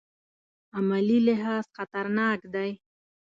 [0.77, 2.69] عملي لحاظ خطرناک دی.